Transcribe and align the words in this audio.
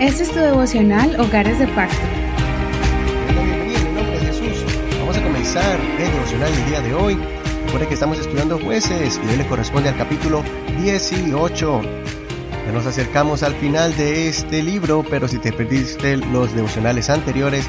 Este 0.00 0.22
es 0.22 0.30
tu 0.30 0.38
devocional 0.38 1.18
Hogares 1.18 1.58
de 1.58 1.66
Pacto. 1.66 1.96
Bienvenido, 3.32 3.78
en 3.80 3.94
nombre 3.96 4.20
de 4.20 4.26
Jesús. 4.26 4.64
Vamos 5.00 5.16
a 5.16 5.22
comenzar 5.24 5.80
el 5.98 6.12
devocional 6.12 6.54
del 6.54 6.66
día 6.66 6.80
de 6.82 6.94
hoy. 6.94 7.18
Recuerden 7.64 7.88
que 7.88 7.94
estamos 7.94 8.20
estudiando 8.20 8.60
jueces 8.60 9.20
y 9.20 9.28
hoy 9.28 9.36
le 9.36 9.46
corresponde 9.48 9.88
al 9.88 9.96
capítulo 9.96 10.44
18. 10.80 11.82
Ya 11.82 12.72
nos 12.72 12.86
acercamos 12.86 13.42
al 13.42 13.54
final 13.54 13.96
de 13.96 14.28
este 14.28 14.62
libro, 14.62 15.04
pero 15.10 15.26
si 15.26 15.38
te 15.38 15.52
perdiste 15.52 16.16
los 16.16 16.54
devocionales 16.54 17.10
anteriores, 17.10 17.66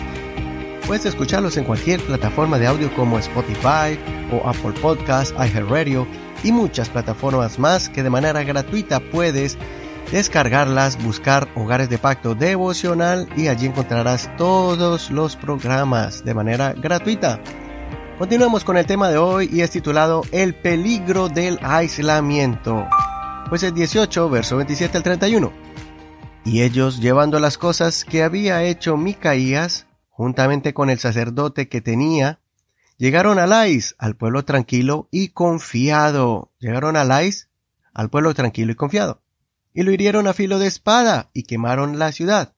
puedes 0.85 1.07
escucharlos 1.07 1.57
en 1.57 1.63
cualquier 1.63 1.99
plataforma 1.99 2.59
de 2.59 2.67
audio 2.67 2.93
como 2.93 3.17
Spotify 3.17 3.97
o 4.31 4.47
Apple 4.47 4.79
Podcasts, 4.79 5.33
iHeartRadio 5.33 6.05
y 6.43 6.51
muchas 6.51 6.89
plataformas 6.89 7.57
más 7.57 7.89
que 7.89 8.03
de 8.03 8.11
manera 8.11 8.43
gratuita 8.43 8.99
puedes 8.99 9.57
descargarlas, 10.11 11.01
buscar 11.03 11.47
Hogares 11.55 11.89
de 11.89 11.97
Pacto 11.97 12.33
Devocional 12.33 13.29
y 13.37 13.47
allí 13.47 13.67
encontrarás 13.67 14.35
todos 14.37 15.11
los 15.11 15.35
programas 15.35 16.23
de 16.23 16.33
manera 16.33 16.73
gratuita. 16.73 17.39
Continuamos 18.17 18.63
con 18.63 18.77
el 18.77 18.85
tema 18.85 19.09
de 19.09 19.17
hoy 19.17 19.49
y 19.51 19.61
es 19.61 19.71
titulado 19.71 20.23
El 20.31 20.55
peligro 20.55 21.29
del 21.29 21.59
aislamiento. 21.61 22.87
Pues 23.49 23.63
el 23.63 23.73
18, 23.73 24.29
verso 24.29 24.57
27 24.57 24.97
al 24.97 25.03
31. 25.03 25.53
Y 26.43 26.63
ellos 26.63 26.99
llevando 26.99 27.39
las 27.39 27.57
cosas 27.57 28.03
que 28.03 28.23
había 28.23 28.63
hecho 28.63 28.97
Micaías, 28.97 29.87
juntamente 30.09 30.73
con 30.73 30.89
el 30.89 30.99
sacerdote 30.99 31.69
que 31.69 31.81
tenía, 31.81 32.39
llegaron 32.97 33.39
a 33.39 33.47
Lais, 33.47 33.95
al 33.99 34.15
pueblo 34.15 34.43
tranquilo 34.43 35.07
y 35.11 35.29
confiado. 35.29 36.51
Llegaron 36.59 36.95
a 36.97 37.03
Lais, 37.03 37.49
al 37.93 38.09
pueblo 38.09 38.33
tranquilo 38.33 38.71
y 38.71 38.75
confiado 38.75 39.21
y 39.73 39.83
lo 39.83 39.91
hirieron 39.91 40.27
a 40.27 40.33
filo 40.33 40.59
de 40.59 40.67
espada 40.67 41.29
y 41.33 41.43
quemaron 41.43 41.99
la 41.99 42.11
ciudad. 42.11 42.53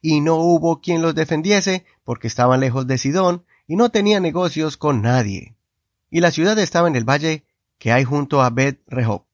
Y 0.00 0.20
no 0.20 0.36
hubo 0.36 0.80
quien 0.80 1.02
los 1.02 1.14
defendiese, 1.14 1.84
porque 2.04 2.26
estaban 2.26 2.60
lejos 2.60 2.86
de 2.86 2.98
Sidón 2.98 3.44
y 3.66 3.76
no 3.76 3.90
tenían 3.90 4.22
negocios 4.22 4.76
con 4.76 5.02
nadie. 5.02 5.56
Y 6.10 6.20
la 6.20 6.30
ciudad 6.30 6.58
estaba 6.58 6.88
en 6.88 6.96
el 6.96 7.04
valle 7.04 7.44
que 7.78 7.92
hay 7.92 8.04
junto 8.04 8.42
a 8.42 8.50
Bet 8.50 8.80
Rehob. 8.86 9.24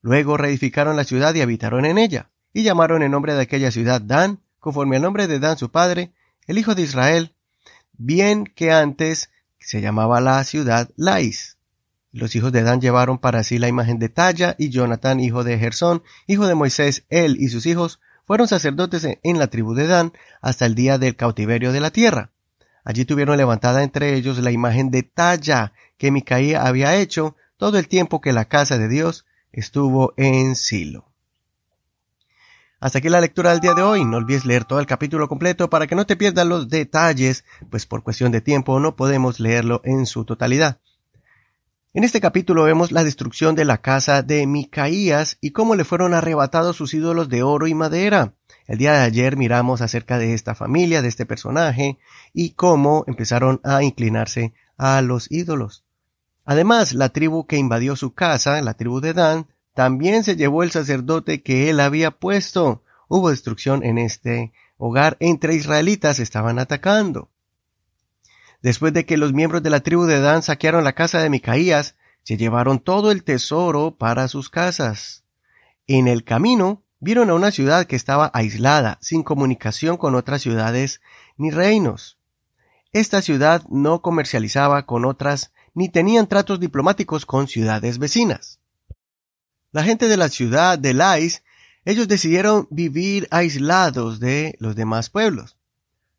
Luego 0.00 0.36
reedificaron 0.36 0.96
la 0.96 1.04
ciudad 1.04 1.34
y 1.34 1.40
habitaron 1.40 1.84
en 1.84 1.98
ella, 1.98 2.30
y 2.52 2.62
llamaron 2.62 3.02
el 3.02 3.10
nombre 3.10 3.34
de 3.34 3.42
aquella 3.42 3.70
ciudad 3.70 4.00
Dan, 4.00 4.40
conforme 4.58 4.96
al 4.96 5.02
nombre 5.02 5.26
de 5.26 5.38
Dan 5.38 5.58
su 5.58 5.70
padre, 5.70 6.12
el 6.46 6.58
hijo 6.58 6.74
de 6.74 6.82
Israel, 6.82 7.34
bien 7.92 8.44
que 8.44 8.72
antes 8.72 9.30
se 9.58 9.80
llamaba 9.80 10.20
la 10.20 10.42
ciudad 10.44 10.90
Lais. 10.96 11.57
Los 12.10 12.34
hijos 12.36 12.52
de 12.52 12.62
Dan 12.62 12.80
llevaron 12.80 13.18
para 13.18 13.42
sí 13.42 13.58
la 13.58 13.68
imagen 13.68 13.98
de 13.98 14.08
Talla, 14.08 14.56
y 14.58 14.70
Jonathan, 14.70 15.20
hijo 15.20 15.44
de 15.44 15.58
Gersón, 15.58 16.02
hijo 16.26 16.46
de 16.46 16.54
Moisés, 16.54 17.04
él 17.10 17.36
y 17.38 17.48
sus 17.48 17.66
hijos, 17.66 18.00
fueron 18.24 18.48
sacerdotes 18.48 19.06
en 19.22 19.38
la 19.38 19.48
tribu 19.48 19.74
de 19.74 19.86
Dan 19.86 20.12
hasta 20.40 20.66
el 20.66 20.74
día 20.74 20.98
del 20.98 21.16
cautiverio 21.16 21.72
de 21.72 21.80
la 21.80 21.90
tierra. 21.90 22.30
Allí 22.84 23.04
tuvieron 23.04 23.36
levantada 23.36 23.82
entre 23.82 24.14
ellos 24.14 24.38
la 24.38 24.50
imagen 24.50 24.90
de 24.90 25.02
Talla 25.02 25.72
que 25.98 26.10
Micaía 26.10 26.66
había 26.66 26.96
hecho 26.96 27.36
todo 27.58 27.78
el 27.78 27.88
tiempo 27.88 28.20
que 28.20 28.32
la 28.32 28.46
casa 28.46 28.78
de 28.78 28.88
Dios 28.88 29.26
estuvo 29.52 30.14
en 30.16 30.56
Silo. 30.56 31.08
Hasta 32.80 33.00
aquí 33.00 33.08
la 33.08 33.20
lectura 33.20 33.50
del 33.50 33.60
día 33.60 33.74
de 33.74 33.82
hoy. 33.82 34.04
No 34.04 34.18
olvides 34.18 34.44
leer 34.44 34.64
todo 34.64 34.78
el 34.78 34.86
capítulo 34.86 35.28
completo 35.28 35.68
para 35.68 35.86
que 35.86 35.96
no 35.96 36.06
te 36.06 36.16
pierdas 36.16 36.46
los 36.46 36.68
detalles, 36.68 37.44
pues 37.70 37.86
por 37.86 38.04
cuestión 38.04 38.30
de 38.30 38.40
tiempo 38.40 38.78
no 38.78 38.94
podemos 38.94 39.40
leerlo 39.40 39.80
en 39.84 40.06
su 40.06 40.24
totalidad. 40.24 40.78
En 41.98 42.04
este 42.04 42.20
capítulo 42.20 42.62
vemos 42.62 42.92
la 42.92 43.02
destrucción 43.02 43.56
de 43.56 43.64
la 43.64 43.78
casa 43.78 44.22
de 44.22 44.46
Micaías 44.46 45.36
y 45.40 45.50
cómo 45.50 45.74
le 45.74 45.82
fueron 45.82 46.14
arrebatados 46.14 46.76
sus 46.76 46.94
ídolos 46.94 47.28
de 47.28 47.42
oro 47.42 47.66
y 47.66 47.74
madera. 47.74 48.34
El 48.68 48.78
día 48.78 48.92
de 48.92 49.00
ayer 49.00 49.36
miramos 49.36 49.80
acerca 49.80 50.16
de 50.16 50.32
esta 50.32 50.54
familia, 50.54 51.02
de 51.02 51.08
este 51.08 51.26
personaje, 51.26 51.98
y 52.32 52.50
cómo 52.50 53.02
empezaron 53.08 53.60
a 53.64 53.82
inclinarse 53.82 54.54
a 54.76 55.02
los 55.02 55.28
ídolos. 55.32 55.82
Además, 56.44 56.92
la 56.92 57.08
tribu 57.08 57.48
que 57.48 57.56
invadió 57.56 57.96
su 57.96 58.14
casa, 58.14 58.62
la 58.62 58.74
tribu 58.74 59.00
de 59.00 59.12
Dan, 59.12 59.48
también 59.74 60.22
se 60.22 60.36
llevó 60.36 60.62
el 60.62 60.70
sacerdote 60.70 61.42
que 61.42 61.68
él 61.68 61.80
había 61.80 62.12
puesto. 62.12 62.84
Hubo 63.08 63.30
destrucción 63.30 63.82
en 63.82 63.98
este 63.98 64.52
hogar 64.76 65.16
entre 65.18 65.56
israelitas 65.56 66.20
estaban 66.20 66.60
atacando. 66.60 67.28
Después 68.62 68.92
de 68.92 69.06
que 69.06 69.16
los 69.16 69.32
miembros 69.32 69.62
de 69.62 69.70
la 69.70 69.80
tribu 69.80 70.04
de 70.04 70.20
Dan 70.20 70.42
saquearon 70.42 70.84
la 70.84 70.94
casa 70.94 71.20
de 71.20 71.30
Micaías, 71.30 71.96
se 72.22 72.36
llevaron 72.36 72.80
todo 72.80 73.10
el 73.10 73.24
tesoro 73.24 73.96
para 73.96 74.28
sus 74.28 74.50
casas. 74.50 75.24
En 75.86 76.08
el 76.08 76.24
camino 76.24 76.82
vieron 77.00 77.30
a 77.30 77.34
una 77.34 77.50
ciudad 77.50 77.86
que 77.86 77.96
estaba 77.96 78.30
aislada, 78.34 78.98
sin 79.00 79.22
comunicación 79.22 79.96
con 79.96 80.14
otras 80.14 80.42
ciudades 80.42 81.00
ni 81.36 81.50
reinos. 81.50 82.18
Esta 82.92 83.22
ciudad 83.22 83.62
no 83.68 84.02
comercializaba 84.02 84.86
con 84.86 85.04
otras 85.04 85.52
ni 85.74 85.88
tenían 85.88 86.26
tratos 86.26 86.58
diplomáticos 86.58 87.26
con 87.26 87.46
ciudades 87.46 87.98
vecinas. 87.98 88.60
La 89.70 89.84
gente 89.84 90.08
de 90.08 90.16
la 90.16 90.28
ciudad 90.30 90.78
de 90.78 90.94
Lais, 90.94 91.44
ellos 91.84 92.08
decidieron 92.08 92.66
vivir 92.70 93.28
aislados 93.30 94.18
de 94.18 94.56
los 94.58 94.74
demás 94.74 95.10
pueblos. 95.10 95.57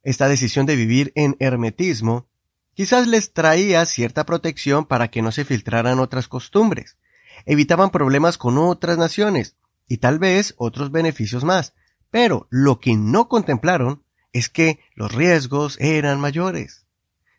Esta 0.10 0.28
decisión 0.28 0.66
de 0.66 0.76
vivir 0.76 1.12
en 1.14 1.36
hermetismo 1.38 2.28
quizás 2.74 3.06
les 3.06 3.32
traía 3.32 3.86
cierta 3.86 4.26
protección 4.26 4.86
para 4.86 5.12
que 5.12 5.22
no 5.22 5.32
se 5.32 5.46
filtraran 5.46 6.00
otras 6.00 6.28
costumbres, 6.28 6.98
evitaban 7.46 7.92
problemas 7.92 8.40
con 8.40 8.58
otras 8.58 8.98
naciones 8.98 9.56
y 9.88 9.98
tal 9.98 10.18
vez 10.18 10.56
otros 10.58 10.90
beneficios 10.90 11.44
más, 11.44 11.76
pero 12.10 12.48
lo 12.50 12.80
que 12.80 12.96
no 12.96 13.28
contemplaron 13.30 14.04
es 14.34 14.50
que 14.50 14.80
los 14.96 15.14
riesgos 15.14 15.80
eran 15.80 16.20
mayores. 16.20 16.88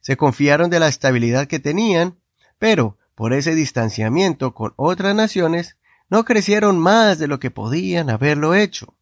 Se 0.00 0.16
confiaron 0.16 0.70
de 0.70 0.78
la 0.78 0.86
estabilidad 0.86 1.48
que 1.48 1.58
tenían, 1.58 2.20
pero 2.60 2.98
por 3.16 3.32
ese 3.32 3.56
distanciamiento 3.56 4.54
con 4.54 4.74
otras 4.76 5.16
naciones 5.16 5.76
no 6.08 6.24
crecieron 6.24 6.78
más 6.78 7.18
de 7.18 7.26
lo 7.26 7.40
que 7.40 7.50
podían 7.50 8.10
haberlo 8.10 8.54
hecho. 8.54 8.94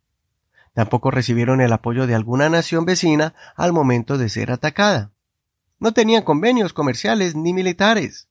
Tampoco 0.78 1.10
recibieron 1.10 1.60
el 1.60 1.72
apoyo 1.72 2.06
de 2.06 2.14
alguna 2.14 2.48
nación 2.48 2.84
vecina 2.84 3.34
al 3.56 3.72
momento 3.72 4.16
de 4.16 4.28
ser 4.28 4.52
atacada. 4.52 5.10
No 5.80 5.92
tenían 5.92 6.22
convenios 6.22 6.72
comerciales 6.72 7.34
ni 7.34 7.52
militares. 7.52 8.28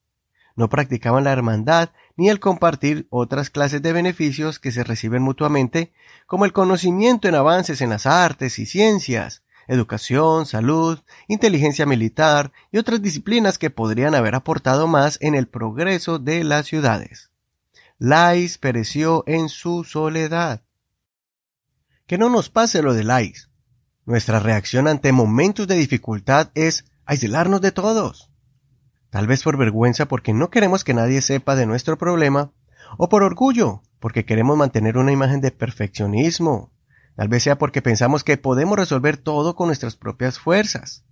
No 0.55 0.69
practicaban 0.69 1.25
la 1.25 1.33
hermandad 1.33 1.89
ni 2.15 2.29
el 2.29 2.39
compartir 2.39 3.05
otras 3.09 3.49
clases 3.49 3.81
de 3.81 3.91
beneficios 3.91 4.59
que 4.59 4.71
se 4.71 4.85
reciben 4.85 5.23
mutuamente, 5.23 5.91
como 6.25 6.45
el 6.45 6.53
conocimiento 6.53 7.27
en 7.27 7.35
avances 7.35 7.81
en 7.81 7.89
las 7.89 8.05
artes 8.05 8.59
y 8.59 8.65
ciencias, 8.65 9.43
educación, 9.67 10.45
salud, 10.45 10.99
inteligencia 11.27 11.85
militar 11.85 12.53
y 12.71 12.77
otras 12.77 13.01
disciplinas 13.01 13.57
que 13.57 13.71
podrían 13.71 14.15
haber 14.15 14.35
aportado 14.35 14.87
más 14.87 15.17
en 15.19 15.35
el 15.35 15.49
progreso 15.49 16.17
de 16.17 16.45
las 16.45 16.65
ciudades. 16.65 17.29
Lais 17.97 18.57
pereció 18.57 19.25
en 19.27 19.49
su 19.49 19.83
soledad. 19.83 20.61
Que 22.07 22.17
no 22.17 22.29
nos 22.29 22.49
pase 22.49 22.81
lo 22.81 22.93
de 22.93 23.03
Lais. 23.03 23.49
Nuestra 24.05 24.39
reacción 24.39 24.87
ante 24.87 25.11
momentos 25.11 25.67
de 25.67 25.75
dificultad 25.75 26.51
es 26.55 26.85
aislarnos 27.05 27.59
de 27.59 27.73
todos. 27.73 28.31
Tal 29.09 29.27
vez 29.27 29.43
por 29.43 29.57
vergüenza 29.57 30.07
porque 30.07 30.33
no 30.33 30.49
queremos 30.49 30.85
que 30.85 30.93
nadie 30.93 31.21
sepa 31.21 31.57
de 31.57 31.65
nuestro 31.65 31.97
problema, 31.97 32.53
o 32.97 33.09
por 33.09 33.23
orgullo, 33.23 33.81
porque 33.99 34.23
queremos 34.23 34.55
mantener 34.55 34.97
una 34.97 35.11
imagen 35.11 35.41
de 35.41 35.51
perfeccionismo. 35.51 36.71
Tal 37.17 37.27
vez 37.27 37.43
sea 37.43 37.57
porque 37.57 37.81
pensamos 37.81 38.23
que 38.23 38.37
podemos 38.37 38.77
resolver 38.77 39.17
todo 39.17 39.57
con 39.57 39.67
nuestras 39.67 39.97
propias 39.97 40.39
fuerzas. 40.39 41.03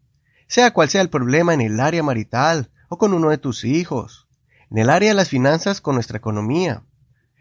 Sea 0.47 0.71
cual 0.71 0.87
sea 0.87 1.01
el 1.01 1.09
problema 1.09 1.53
en 1.53 1.59
el 1.59 1.81
área 1.81 2.03
marital 2.03 2.71
o 2.87 2.97
con 2.97 3.13
uno 3.13 3.31
de 3.31 3.37
tus 3.37 3.65
hijos, 3.65 4.29
en 4.71 4.77
el 4.77 4.89
área 4.89 5.09
de 5.09 5.15
las 5.15 5.27
finanzas 5.27 5.81
con 5.81 5.95
nuestra 5.95 6.19
economía, 6.19 6.83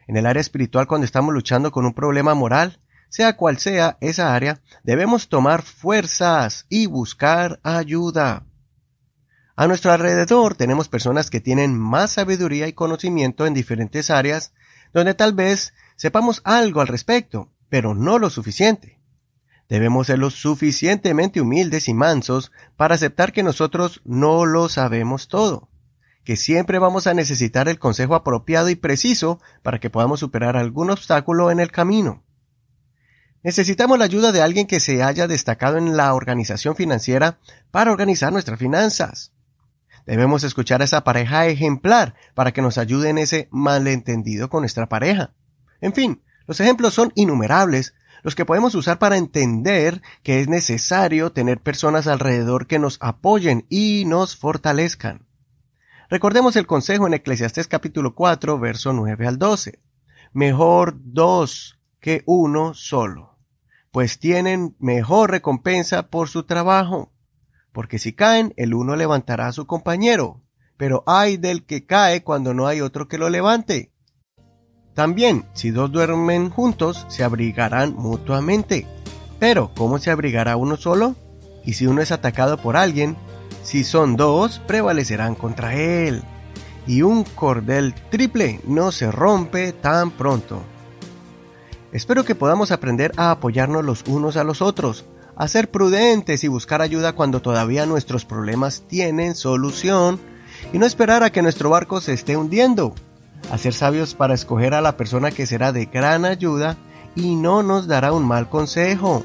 en 0.08 0.16
el 0.16 0.26
área 0.26 0.40
espiritual 0.40 0.88
cuando 0.88 1.04
estamos 1.04 1.32
luchando 1.32 1.70
con 1.70 1.86
un 1.86 1.94
problema 1.94 2.34
moral, 2.34 2.80
sea 3.14 3.36
cual 3.36 3.58
sea 3.58 3.96
esa 4.00 4.34
área, 4.34 4.60
debemos 4.82 5.28
tomar 5.28 5.62
fuerzas 5.62 6.66
y 6.68 6.86
buscar 6.86 7.60
ayuda. 7.62 8.44
A 9.54 9.68
nuestro 9.68 9.92
alrededor 9.92 10.56
tenemos 10.56 10.88
personas 10.88 11.30
que 11.30 11.40
tienen 11.40 11.78
más 11.78 12.10
sabiduría 12.10 12.66
y 12.66 12.72
conocimiento 12.72 13.46
en 13.46 13.54
diferentes 13.54 14.10
áreas 14.10 14.52
donde 14.92 15.14
tal 15.14 15.32
vez 15.32 15.74
sepamos 15.94 16.40
algo 16.42 16.80
al 16.80 16.88
respecto, 16.88 17.52
pero 17.68 17.94
no 17.94 18.18
lo 18.18 18.30
suficiente. 18.30 18.98
Debemos 19.68 20.08
ser 20.08 20.18
lo 20.18 20.30
suficientemente 20.30 21.40
humildes 21.40 21.88
y 21.88 21.94
mansos 21.94 22.50
para 22.76 22.96
aceptar 22.96 23.32
que 23.32 23.44
nosotros 23.44 24.00
no 24.04 24.44
lo 24.44 24.68
sabemos 24.68 25.28
todo, 25.28 25.68
que 26.24 26.34
siempre 26.34 26.80
vamos 26.80 27.06
a 27.06 27.14
necesitar 27.14 27.68
el 27.68 27.78
consejo 27.78 28.16
apropiado 28.16 28.70
y 28.70 28.74
preciso 28.74 29.40
para 29.62 29.78
que 29.78 29.88
podamos 29.88 30.18
superar 30.18 30.56
algún 30.56 30.90
obstáculo 30.90 31.52
en 31.52 31.60
el 31.60 31.70
camino. 31.70 32.23
Necesitamos 33.44 33.98
la 33.98 34.06
ayuda 34.06 34.32
de 34.32 34.40
alguien 34.40 34.66
que 34.66 34.80
se 34.80 35.02
haya 35.02 35.28
destacado 35.28 35.76
en 35.76 35.98
la 35.98 36.14
organización 36.14 36.76
financiera 36.76 37.38
para 37.70 37.92
organizar 37.92 38.32
nuestras 38.32 38.58
finanzas. 38.58 39.32
Debemos 40.06 40.44
escuchar 40.44 40.80
a 40.80 40.86
esa 40.86 41.04
pareja 41.04 41.46
ejemplar 41.46 42.14
para 42.32 42.52
que 42.52 42.62
nos 42.62 42.78
ayude 42.78 43.10
en 43.10 43.18
ese 43.18 43.48
malentendido 43.50 44.48
con 44.48 44.62
nuestra 44.62 44.88
pareja. 44.88 45.34
En 45.82 45.92
fin, 45.92 46.22
los 46.46 46.58
ejemplos 46.60 46.94
son 46.94 47.12
innumerables, 47.16 47.94
los 48.22 48.34
que 48.34 48.46
podemos 48.46 48.74
usar 48.74 48.98
para 48.98 49.18
entender 49.18 50.00
que 50.22 50.40
es 50.40 50.48
necesario 50.48 51.32
tener 51.32 51.60
personas 51.60 52.06
alrededor 52.06 52.66
que 52.66 52.78
nos 52.78 52.96
apoyen 53.02 53.66
y 53.68 54.04
nos 54.06 54.36
fortalezcan. 54.36 55.26
Recordemos 56.08 56.56
el 56.56 56.66
consejo 56.66 57.06
en 57.06 57.12
Eclesiastés 57.12 57.68
capítulo 57.68 58.14
4, 58.14 58.58
verso 58.58 58.94
9 58.94 59.26
al 59.26 59.38
12. 59.38 59.80
Mejor 60.32 60.94
dos 60.96 61.78
que 62.00 62.22
uno 62.26 62.72
solo, 62.72 63.33
pues 63.94 64.18
tienen 64.18 64.74
mejor 64.80 65.30
recompensa 65.30 66.08
por 66.08 66.28
su 66.28 66.42
trabajo. 66.42 67.12
Porque 67.70 68.00
si 68.00 68.12
caen, 68.12 68.52
el 68.56 68.74
uno 68.74 68.96
levantará 68.96 69.46
a 69.46 69.52
su 69.52 69.68
compañero, 69.68 70.42
pero 70.76 71.04
hay 71.06 71.36
del 71.36 71.64
que 71.64 71.86
cae 71.86 72.24
cuando 72.24 72.54
no 72.54 72.66
hay 72.66 72.80
otro 72.80 73.06
que 73.06 73.18
lo 73.18 73.30
levante. 73.30 73.92
También, 74.94 75.44
si 75.52 75.70
dos 75.70 75.92
duermen 75.92 76.50
juntos, 76.50 77.06
se 77.08 77.22
abrigarán 77.22 77.94
mutuamente. 77.94 78.84
Pero, 79.38 79.70
¿cómo 79.76 79.98
se 79.98 80.10
abrigará 80.10 80.56
uno 80.56 80.76
solo? 80.76 81.14
Y 81.64 81.74
si 81.74 81.86
uno 81.86 82.02
es 82.02 82.10
atacado 82.10 82.58
por 82.58 82.76
alguien, 82.76 83.16
si 83.62 83.84
son 83.84 84.16
dos, 84.16 84.58
prevalecerán 84.66 85.36
contra 85.36 85.76
él. 85.76 86.24
Y 86.88 87.02
un 87.02 87.22
cordel 87.22 87.94
triple 88.10 88.60
no 88.66 88.90
se 88.90 89.12
rompe 89.12 89.72
tan 89.72 90.10
pronto. 90.10 90.64
Espero 91.94 92.24
que 92.24 92.34
podamos 92.34 92.72
aprender 92.72 93.12
a 93.16 93.30
apoyarnos 93.30 93.84
los 93.84 94.02
unos 94.08 94.36
a 94.36 94.42
los 94.42 94.62
otros, 94.62 95.04
a 95.36 95.46
ser 95.46 95.70
prudentes 95.70 96.42
y 96.42 96.48
buscar 96.48 96.82
ayuda 96.82 97.12
cuando 97.12 97.40
todavía 97.40 97.86
nuestros 97.86 98.24
problemas 98.24 98.82
tienen 98.88 99.36
solución, 99.36 100.18
y 100.72 100.78
no 100.80 100.86
esperar 100.86 101.22
a 101.22 101.30
que 101.30 101.40
nuestro 101.40 101.70
barco 101.70 102.00
se 102.00 102.12
esté 102.12 102.36
hundiendo, 102.36 102.96
a 103.52 103.58
ser 103.58 103.74
sabios 103.74 104.16
para 104.16 104.34
escoger 104.34 104.74
a 104.74 104.80
la 104.80 104.96
persona 104.96 105.30
que 105.30 105.46
será 105.46 105.70
de 105.70 105.86
gran 105.86 106.24
ayuda 106.24 106.76
y 107.14 107.36
no 107.36 107.62
nos 107.62 107.86
dará 107.86 108.12
un 108.12 108.26
mal 108.26 108.48
consejo, 108.48 109.22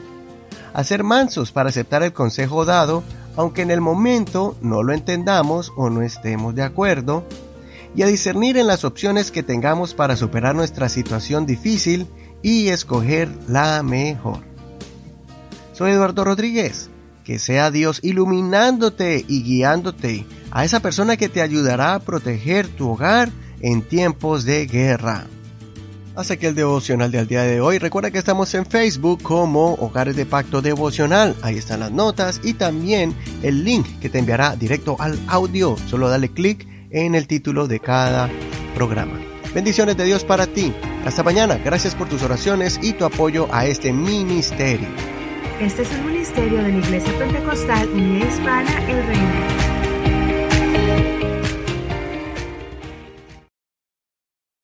a 0.72 0.84
ser 0.84 1.04
mansos 1.04 1.52
para 1.52 1.70
aceptar 1.70 2.04
el 2.04 2.14
consejo 2.14 2.66
dado 2.66 3.04
aunque 3.36 3.64
en 3.64 3.72
el 3.72 3.82
momento 3.82 4.56
no 4.62 4.84
lo 4.84 4.94
entendamos 4.94 5.72
o 5.76 5.90
no 5.90 6.04
estemos 6.04 6.54
de 6.54 6.62
acuerdo, 6.62 7.24
y 7.96 8.04
a 8.04 8.08
discernir 8.08 8.58
en 8.58 8.68
las 8.68 8.84
opciones 8.84 9.32
que 9.32 9.42
tengamos 9.42 9.96
para 9.96 10.16
superar 10.16 10.54
nuestra 10.54 10.88
situación 10.88 11.48
difícil 11.48 12.08
y 12.42 12.70
escoger 12.70 13.30
la 13.48 13.84
mejor. 13.84 14.40
Soy 15.74 15.92
Eduardo 15.92 16.24
Rodríguez. 16.24 16.90
Que 17.24 17.38
sea 17.38 17.70
Dios 17.70 18.00
iluminándote 18.02 19.24
y 19.28 19.44
guiándote 19.44 20.26
a 20.50 20.66
esa 20.66 20.80
persona 20.80 21.16
que 21.16 21.30
te 21.30 21.44
ayudará 21.44 21.94
a 21.94 22.00
proteger 22.00 22.68
tu 22.68 22.90
hogar 22.90 23.30
en 23.62 23.84
tiempos 23.84 24.46
de 24.46 24.66
guerra. 24.66 25.28
Hasta 26.16 26.34
aquí 26.34 26.48
el 26.48 26.56
devocional 26.56 27.12
del 27.12 27.28
día 27.28 27.44
de 27.44 27.62
hoy. 27.62 27.78
Recuerda 27.78 28.12
que 28.12 28.18
estamos 28.18 28.54
en 28.56 28.66
Facebook 28.66 29.22
como 29.22 29.76
Hogares 29.76 30.16
de 30.16 30.26
Pacto 30.26 30.62
Devocional. 30.62 31.36
Ahí 31.44 31.58
están 31.58 31.82
las 31.82 31.92
notas 31.92 32.42
y 32.44 32.56
también 32.56 33.16
el 33.44 33.64
link 33.64 33.86
que 34.00 34.10
te 34.10 34.20
enviará 34.20 34.56
directo 34.56 34.96
al 35.00 35.18
audio. 35.28 35.78
Solo 35.88 36.10
dale 36.10 36.30
clic 36.30 36.68
en 36.90 37.16
el 37.16 37.28
título 37.28 37.68
de 37.68 37.80
cada 37.80 38.30
programa. 38.76 39.20
Bendiciones 39.54 39.96
de 39.98 40.06
Dios 40.06 40.26
para 40.26 40.48
ti. 40.48 40.74
Hasta 41.06 41.24
mañana. 41.24 41.60
Gracias 41.64 41.96
por 41.96 42.08
tus 42.08 42.24
oraciones 42.24 42.80
y 42.82 42.94
tu 42.94 43.06
apoyo 43.06 43.48
a 43.52 43.66
este 43.66 43.94
ministerio. 43.94 44.88
Este 45.60 45.82
es 45.82 45.92
el 45.92 46.04
ministerio 46.04 46.64
de 46.64 46.72
la 46.72 46.78
Iglesia 46.78 47.12
Pentecostal 47.18 47.90
Unida 47.90 48.26
Hispana 48.26 48.90
El 48.90 49.06
Reino. 49.08 49.69